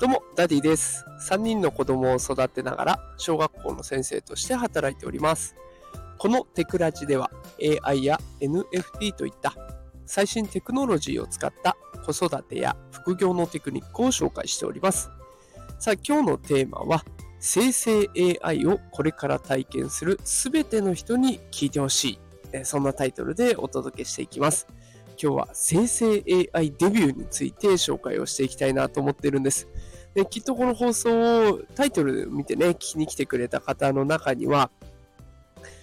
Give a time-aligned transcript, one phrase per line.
[0.00, 1.04] どうも、ダディです。
[1.28, 5.54] 3人の子供を育てながら、小学校の先生として働いております。
[6.16, 7.30] このテクラジでは、
[7.84, 9.54] AI や NFT といった
[10.06, 15.10] 最新テクノロジーを使った子育てや副業のテクニックを紹介しております。
[15.78, 17.04] さあ、今日のテーマは、
[17.38, 18.08] 生成
[18.42, 22.18] AI をこれから体験するすべての人に聞いてほし
[22.54, 22.64] い。
[22.64, 24.66] そんなタイトルでお届けしていきます。
[25.22, 26.24] 今日は生成
[26.54, 29.68] AI デビューについて紹介をしていきたいなと思っているんです。
[30.14, 34.70] できっとこの放送をタイトル見てね、聞きに来てくれた方の中には、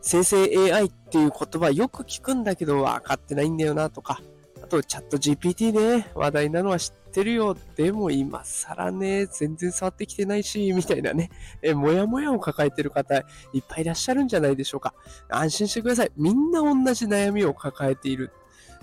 [0.00, 4.20] 生成 AI っていう言葉よく聞くんだけど分かってないんだよなとか、
[4.62, 7.56] あとチャット GPT ね、話題なのは知ってるよ。
[7.76, 11.30] でも今更ね、全然触ってきてないし、みたいなね、
[11.62, 13.20] え、もやもやを抱えてる方い
[13.58, 14.94] っぱいいらっしゃるんじゃないでしょうか。
[15.28, 16.12] 安心してください。
[16.16, 18.32] みんな同じ悩みを抱えている。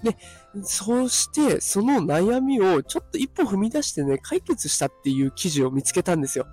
[0.03, 0.17] で、
[0.63, 6.47] そして、その悩みをちょっと一歩踏み出してね、解決したっていう記事を見つけたんですよ。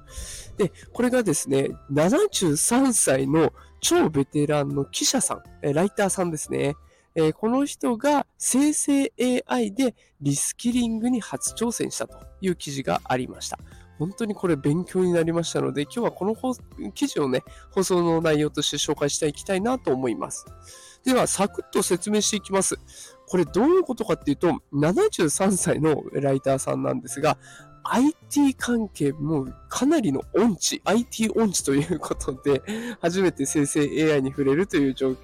[0.57, 6.77] で、これがですね、73歳の超ベテランの記者さん、ライターさんですね。
[7.19, 9.11] えーこの人が生成
[9.47, 13.59] AI でリスキリングに初挑戦したという記事がありました。
[13.99, 20.45] 本当にこれ勉強になりましたので、今日はこの記事をね、放送の内容として紹介していきたいなと思います。
[21.05, 22.77] では、サクッと説明していきます。
[23.29, 27.39] これどういうことかっていうと、73歳のライターさんなんですが、
[27.89, 32.63] IT 関係もかなりの音痴、IT 音痴ということで、
[33.01, 35.17] 初めて生成 AI に触れるという状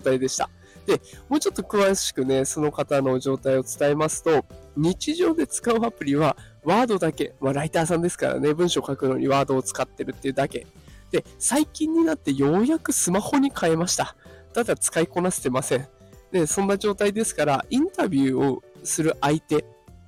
[0.00, 0.50] 態でした。
[0.86, 4.44] で、もうちょっと詳しくね、その方の状態を伝えますと、
[4.76, 7.34] 日常で使うアプリは、ワードだけ。
[7.40, 10.66] まあ、ライターさんですからね、文章を書くのにワードを使ってるっていうだけ。
[11.10, 14.16] で、最近になってようやくスマホに変えました。
[14.54, 15.88] ただ使いこなせてません。
[16.32, 19.64] で、そんな状態ですから、インタビューをする相手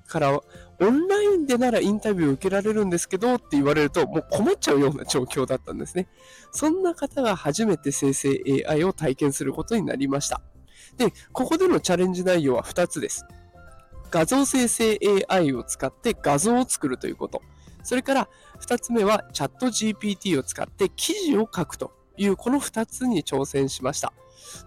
[0.08, 0.40] から、
[0.80, 6.08] オンラインでならインタビューを受けられるんですけどって言われると、もう困っちゃうような状況だったんですね。
[6.50, 10.40] そんな方が初めて生成 AI を体験することになりました。
[10.96, 13.26] で、ここでのチャレンジ内容は2つです。
[14.10, 14.98] 画像生成
[15.28, 17.42] AI を使って画像を作るということ。
[17.82, 18.28] それから
[18.60, 24.12] 2つ目はチャット GPT を使って記事を書くというこの2つに挑戦しました。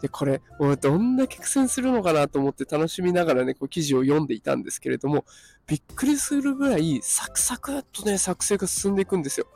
[0.01, 5.25] で、これ、もうどんだけ苦戦するのかなと思って楽しみながらね、こう記事を読んでいたんですけれども、
[5.67, 9.47] びっくりするぐらいサクサクっとね、作成が進んでいくんですよ。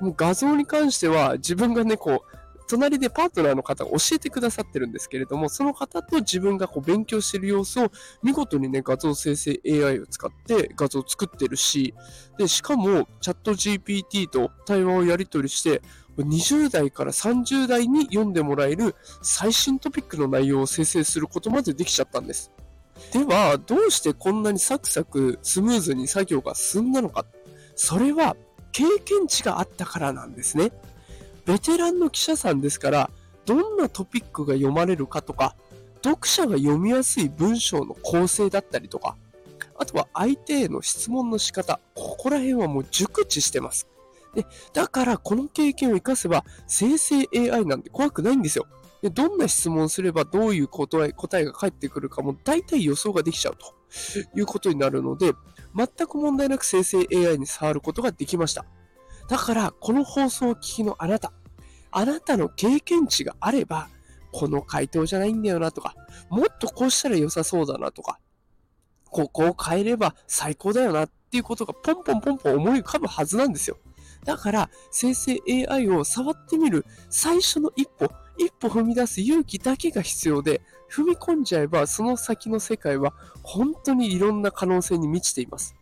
[0.00, 2.36] もう画像に関しては自分がね、こう、
[2.68, 7.90] 隣でパートナーの方が教えてくださってるんですけれども、その方と自分がこう勉強してる様子を
[8.22, 11.94] 見事にね、画像生成 AI を使って画像を作ってるし、
[12.38, 15.80] で、しかもチャット GPT と対話をやり取りして、
[16.22, 22.50] 20代から30代に読んでもらえる最新トピックの内容を生成することまでできちゃったんです。
[23.12, 27.26] では、どうしてこんなにサクサクスムーズに作業が進んだのか。
[27.74, 28.36] それは
[28.72, 30.72] 経験値があったからなんですね。
[31.44, 33.10] ベテランの記者さんですから、
[33.44, 35.54] どんなトピックが読まれるかとか、
[36.02, 39.16] 読者が読みやすい文章の構成だったりとか、
[39.78, 43.86] あとは相手への質問の仕方、ここら辺はもう熟知してます。
[44.36, 48.66] で、だからこの経験を活かせば生成 AI なんて怖くないんですよ。
[49.02, 53.74] でどんな質問すればどういう答え答えが返ってくるかも大体予想ができちゃうと
[54.38, 55.32] いうことになるので、
[55.74, 58.66] 全く問題なく生成 AI に触ることができました。
[59.28, 61.32] だから、この放送を聞きのあなた、
[61.90, 63.88] あなたの経験値があれば、
[64.32, 65.94] この回答じゃないんだよなとか、
[66.28, 68.18] もっとこうしたら良さそうだなとか、
[69.10, 73.78] ここを変えれば最高だよなっていうことがポンポンポンポン思い浮かぶはずなんですよ。
[74.26, 80.60] だから、生成 AI を触ってみる最初の一歩、一歩踏み出す勇気だけが必要で、
[80.90, 85.74] 踏み込んじゃえばその先の世界は本当にいろんな可能性に満ちています。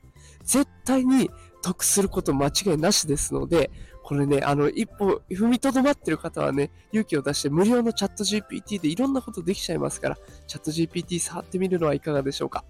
[0.44, 1.30] 絶対に
[1.62, 3.70] 得すること間違いなしですので、
[4.02, 12.62] これね、あの、一歩踏みとどまってる方はね、勇気を出して無料のチャット GPT でいろんなことできちゃいますから、チャット GPT 触ってみるのはいかがでしょうか。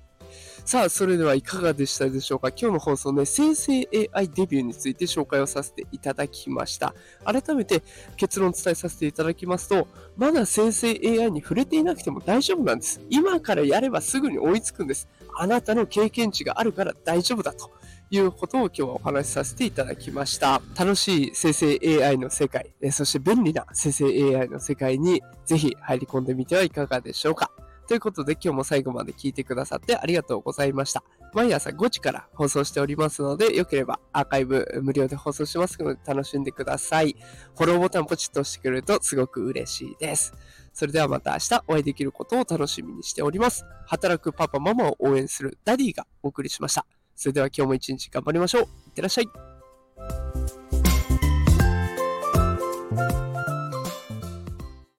[0.64, 2.48] さあ、それではいかがでしたでしょうか？
[2.48, 6.94] 今日の放送ね、生成 AI デビューについて紹介をさせていただきました。
[7.24, 7.82] 改めて
[8.16, 9.86] 結論を伝えさせていただきますと、
[10.16, 13.00] まだ生成 AI に触れていなくても大丈夫なんです。
[13.10, 15.08] 今からやればすぐに追いつくんです。
[15.36, 17.70] あなたの経験値があるから大丈夫だと。
[18.10, 20.60] いうことを今日はお話しさせていただきました。
[20.78, 27.50] 楽しい生成 AI の世界、そして便利な生成 AI の世界にぜひ入り込んでみてはいかがでしょうか？
[27.86, 31.04] ということで今日も最後まで聞いてくださってありがとうございました。
[31.34, 37.16] 毎朝5時から放送しておりますので、よければアーカイブ無料で放送しますので楽しんでください。
[37.56, 40.32] フォローボタンポチッと押してくれるとすごく嬉しいです。
[40.72, 43.64] それではまた明日お会いできることを楽しみにしております。
[43.86, 46.86] 働くパパママを応援するダディがお送りしました。
[47.14, 48.62] それでは今日も一日頑張りましょう。
[48.62, 49.53] いってらっしゃい。